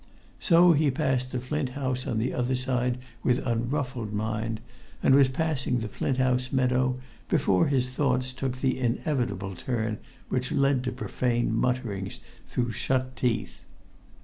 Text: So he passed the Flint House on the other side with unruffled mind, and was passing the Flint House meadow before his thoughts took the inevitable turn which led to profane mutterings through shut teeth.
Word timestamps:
So 0.39 0.71
he 0.71 0.89
passed 0.89 1.31
the 1.31 1.39
Flint 1.39 1.69
House 1.77 2.07
on 2.07 2.17
the 2.17 2.33
other 2.33 2.55
side 2.55 2.97
with 3.21 3.45
unruffled 3.45 4.11
mind, 4.13 4.59
and 5.03 5.13
was 5.13 5.29
passing 5.29 5.77
the 5.77 5.87
Flint 5.87 6.17
House 6.17 6.51
meadow 6.51 6.97
before 7.29 7.67
his 7.67 7.87
thoughts 7.87 8.33
took 8.33 8.61
the 8.61 8.79
inevitable 8.79 9.53
turn 9.53 9.99
which 10.27 10.51
led 10.51 10.83
to 10.85 10.91
profane 10.91 11.53
mutterings 11.55 12.19
through 12.47 12.71
shut 12.71 13.15
teeth. 13.15 13.61